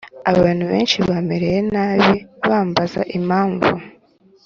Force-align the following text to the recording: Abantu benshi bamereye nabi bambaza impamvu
Abantu 0.31 0.63
benshi 0.71 0.97
bamereye 1.09 1.59
nabi 1.73 2.13
bambaza 2.47 3.01
impamvu 3.17 3.71